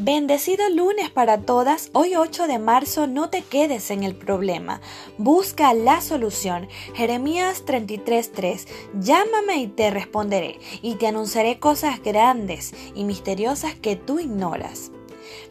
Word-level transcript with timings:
Bendecido 0.00 0.68
lunes 0.70 1.10
para 1.10 1.38
todas. 1.38 1.90
Hoy 1.92 2.14
8 2.14 2.46
de 2.46 2.60
marzo 2.60 3.08
no 3.08 3.30
te 3.30 3.42
quedes 3.42 3.90
en 3.90 4.04
el 4.04 4.14
problema. 4.14 4.80
Busca 5.16 5.74
la 5.74 6.00
solución. 6.00 6.68
Jeremías 6.94 7.64
33:3. 7.64 8.68
Llámame 9.00 9.56
y 9.56 9.66
te 9.66 9.90
responderé 9.90 10.60
y 10.82 10.94
te 10.94 11.08
anunciaré 11.08 11.58
cosas 11.58 12.00
grandes 12.00 12.74
y 12.94 13.02
misteriosas 13.02 13.74
que 13.74 13.96
tú 13.96 14.20
ignoras. 14.20 14.92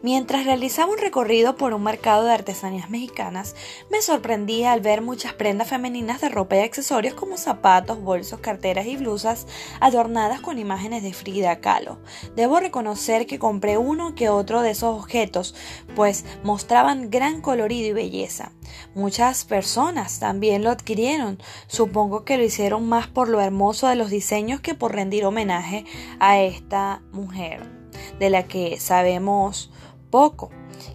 Mientras 0.02 0.46
realizaba 0.46 0.92
un 0.92 0.98
recorrido 0.98 1.56
por 1.56 1.74
un 1.74 1.84
mercado 1.84 2.24
de 2.24 2.32
artesanías 2.32 2.90
mexicanas, 2.90 3.56
me 3.92 4.02
sorprendía 4.02 4.72
al 4.72 4.82
ver 4.82 5.02
muchas 5.02 5.34
prendas 5.34 5.70
femeninas 5.70 6.22
de 6.22 6.30
ropa 6.30 6.58
y 6.58 6.60
accesorios 6.60 7.14
como 7.14 7.38
zapatos, 7.38 8.02
bolsos, 8.02 8.40
carteras 8.40 8.86
y 8.86 8.98
blusas 8.98 9.48
adornadas 9.80 10.42
con 10.42 10.60
imágenes 10.60 11.04
de 11.04 11.14
Frida 11.14 11.60
Kahlo. 11.60 12.00
Debo 12.36 12.60
reconocer 12.60 13.26
que 13.26 13.40
compré 13.40 13.78
uno 13.78 14.16
que 14.16 14.30
otro 14.30 14.62
de 14.62 14.72
esos 14.72 14.98
objetos, 14.98 15.56
pues 15.96 16.26
mostraban 16.44 17.10
gran 17.10 17.42
colorido 17.42 17.90
y 17.90 17.94
belleza. 17.94 18.52
Muchas 18.96 19.46
personas 19.46 20.20
también 20.20 20.64
lo 20.64 20.70
adquirieron. 20.70 21.40
Supongo 21.68 22.24
que 22.24 22.38
lo 22.38 22.44
hicieron 22.44 22.88
más 22.88 23.08
por 23.08 23.30
lo 23.30 23.42
hermoso 23.42 23.88
de 23.88 23.96
los 23.96 24.10
diseños 24.10 24.62
que 24.62 24.76
por 24.76 24.94
rendir 24.94 25.26
homenaje 25.26 25.86
a 26.20 26.40
esta 26.40 27.02
mujer 27.12 27.77
de 28.20 28.30
la 28.30 28.44
que 28.44 28.80
sabemos 28.80 29.72
poco. 30.10 30.50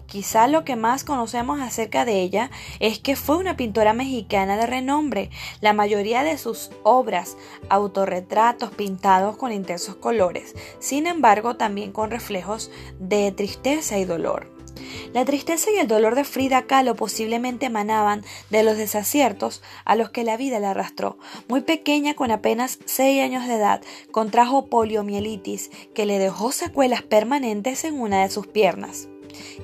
Quizá 0.05 0.47
lo 0.47 0.63
que 0.63 0.75
más 0.75 1.03
conocemos 1.03 1.59
acerca 1.59 2.05
de 2.05 2.21
ella 2.21 2.51
es 2.79 2.99
que 2.99 3.15
fue 3.15 3.37
una 3.37 3.57
pintora 3.57 3.93
mexicana 3.93 4.57
de 4.57 4.67
renombre. 4.67 5.29
La 5.59 5.73
mayoría 5.73 6.23
de 6.23 6.37
sus 6.37 6.71
obras, 6.83 7.35
autorretratos 7.69 8.71
pintados 8.71 9.37
con 9.37 9.51
intensos 9.51 9.95
colores, 9.95 10.55
sin 10.79 11.07
embargo 11.07 11.55
también 11.55 11.91
con 11.91 12.11
reflejos 12.11 12.71
de 12.99 13.31
tristeza 13.31 13.97
y 13.97 14.05
dolor. 14.05 14.52
La 15.13 15.25
tristeza 15.25 15.69
y 15.71 15.77
el 15.77 15.87
dolor 15.87 16.15
de 16.15 16.23
Frida 16.23 16.63
Kahlo 16.63 16.95
posiblemente 16.95 17.67
emanaban 17.67 18.23
de 18.49 18.63
los 18.63 18.77
desaciertos 18.77 19.61
a 19.85 19.95
los 19.95 20.09
que 20.09 20.23
la 20.23 20.37
vida 20.37 20.59
la 20.59 20.71
arrastró. 20.71 21.17
Muy 21.47 21.61
pequeña, 21.61 22.15
con 22.15 22.31
apenas 22.31 22.79
seis 22.85 23.21
años 23.21 23.47
de 23.47 23.55
edad, 23.55 23.81
contrajo 24.11 24.67
poliomielitis 24.67 25.69
que 25.93 26.05
le 26.05 26.19
dejó 26.19 26.51
secuelas 26.51 27.03
permanentes 27.03 27.83
en 27.83 27.99
una 27.99 28.23
de 28.23 28.29
sus 28.29 28.47
piernas, 28.47 29.07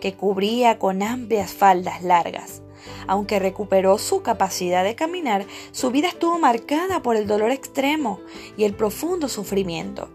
que 0.01 0.13
cubría 0.13 0.77
con 0.77 1.01
amplias 1.01 1.51
faldas 1.51 2.03
largas. 2.03 2.61
Aunque 3.07 3.39
recuperó 3.39 3.97
su 3.97 4.21
capacidad 4.21 4.83
de 4.83 4.95
caminar, 4.95 5.45
su 5.71 5.91
vida 5.91 6.07
estuvo 6.07 6.37
marcada 6.39 7.01
por 7.01 7.15
el 7.15 7.27
dolor 7.27 7.51
extremo 7.51 8.19
y 8.55 8.63
el 8.63 8.73
profundo 8.75 9.27
sufrimiento. 9.27 10.09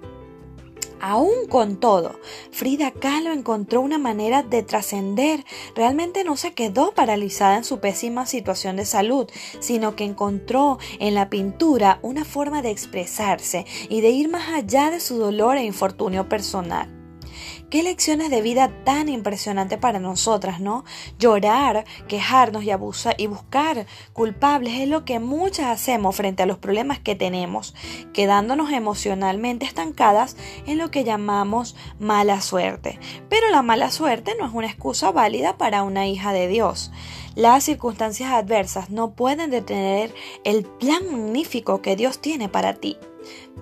Aún 1.07 1.49
con 1.51 1.77
todo, 1.77 2.19
Frida 2.51 2.91
Kahlo 2.91 3.31
encontró 3.31 3.83
una 3.83 3.99
manera 3.99 4.43
de 4.43 4.63
trascender. 4.63 5.45
Realmente 5.75 6.25
no 6.25 6.35
se 6.35 6.55
quedó 6.55 6.93
paralizada 6.95 7.59
en 7.59 7.65
su 7.65 7.79
pésima 7.79 8.25
situación 8.25 8.77
de 8.77 8.87
salud, 8.87 9.29
sino 9.61 9.97
que 9.97 10.05
encontró 10.05 10.79
en 11.01 11.15
la 11.15 11.29
pintura 11.29 11.99
una 12.01 12.25
forma 12.25 12.63
de 12.63 12.71
expresarse 12.71 13.67
y 13.91 14.01
de 14.01 14.09
ir 14.09 14.31
más 14.31 14.49
allá 14.49 14.91
de 14.91 14.99
su 14.99 15.19
dolor 15.19 15.59
e 15.59 15.65
infortunio 15.65 16.27
personal. 16.27 17.04
Qué 17.71 17.83
lecciones 17.83 18.31
de 18.31 18.43
vida 18.43 18.71
tan 18.85 19.09
impresionante 19.09 19.79
para 19.79 19.99
nosotras, 19.99 20.61
¿no? 20.61 20.85
Llorar, 21.19 21.85
quejarnos 22.09 22.65
y, 22.65 22.71
abusar, 22.71 23.15
y 23.19 23.27
buscar 23.27 23.87
culpables 24.13 24.81
es 24.81 24.89
lo 24.89 25.05
que 25.05 25.19
muchas 25.19 25.67
hacemos 25.67 26.17
frente 26.17 26.43
a 26.43 26.47
los 26.47 26.59
problemas 26.59 26.99
que 26.99 27.15
tenemos, 27.15 27.75
quedándonos 28.13 28.71
emocionalmente 28.71 29.67
estancadas 29.67 30.37
en 30.67 30.79
lo 30.79 30.91
que 30.91 31.05
llamamos 31.05 31.77
mala 31.99 32.41
suerte. 32.41 32.99
Pero 33.29 33.51
la 33.51 33.63
mala 33.63 33.91
suerte 33.91 34.35
no 34.39 34.47
es 34.47 34.53
una 34.53 34.67
excusa 34.67 35.11
válida 35.11 35.57
para 35.59 35.83
una 35.83 36.07
hija 36.07 36.33
de 36.33 36.49
Dios. 36.49 36.93
Las 37.35 37.65
circunstancias 37.65 38.31
adversas 38.33 38.91
no 38.91 39.15
pueden 39.15 39.51
detener 39.51 40.15
el 40.45 40.65
plan 40.65 41.05
magnífico 41.11 41.83
que 41.83 41.97
Dios 41.97 42.21
tiene 42.21 42.49
para 42.49 42.75
ti 42.75 42.97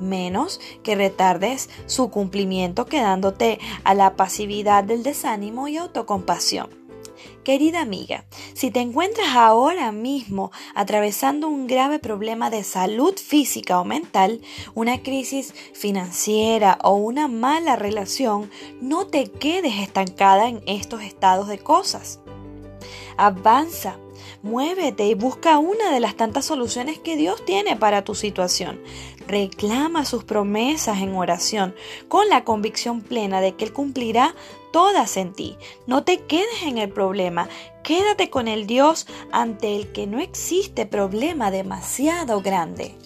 menos 0.01 0.61
que 0.83 0.95
retardes 0.95 1.71
su 1.87 2.11
cumplimiento 2.11 2.87
quedándote 2.87 3.59
a 3.85 3.95
la 3.95 4.17
pasividad 4.17 4.85
del 4.85 5.03
desánimo 5.03 5.69
y 5.69 5.77
autocompasión. 5.77 6.83
Querida 7.45 7.81
amiga, 7.81 8.25
si 8.55 8.71
te 8.71 8.81
encuentras 8.81 9.35
ahora 9.35 9.91
mismo 9.91 10.53
atravesando 10.77 11.49
un 11.49 11.67
grave 11.67 11.99
problema 11.99 12.51
de 12.51 12.63
salud 12.63 13.17
física 13.17 13.81
o 13.81 13.85
mental, 13.85 14.41
una 14.75 15.03
crisis 15.03 15.53
financiera 15.75 16.79
o 16.85 16.95
una 16.95 17.27
mala 17.27 17.75
relación, 17.75 18.49
no 18.81 19.09
te 19.09 19.25
quedes 19.25 19.81
estancada 19.81 20.49
en 20.49 20.63
estos 20.67 21.03
estados 21.03 21.49
de 21.49 21.59
cosas. 21.59 22.21
Avanza, 23.17 23.99
muévete 24.43 25.07
y 25.07 25.15
busca 25.15 25.59
una 25.59 25.91
de 25.91 26.01
las 26.01 26.17
tantas 26.17 26.45
soluciones 26.45 26.99
que 26.99 27.17
Dios 27.17 27.45
tiene 27.45 27.77
para 27.77 28.03
tu 28.05 28.15
situación. 28.15 28.81
Reclama 29.27 30.05
sus 30.05 30.25
promesas 30.25 31.01
en 31.01 31.15
oración 31.15 31.75
con 32.09 32.29
la 32.29 32.45
convicción 32.45 33.01
plena 33.01 33.41
de 33.41 33.55
que 33.55 33.65
Él 33.65 33.73
cumplirá 33.73 34.35
todas 34.73 35.17
en 35.17 35.33
ti. 35.33 35.57
No 35.87 36.03
te 36.03 36.19
quedes 36.19 36.63
en 36.65 36.79
el 36.79 36.91
problema, 36.91 37.49
quédate 37.85 38.31
con 38.31 38.49
el 38.49 38.67
Dios 38.67 39.07
ante 39.31 39.77
el 39.77 39.93
que 39.93 40.07
no 40.07 40.19
existe 40.19 40.87
problema 40.87 41.51
demasiado 41.51 42.41
grande. 42.41 42.97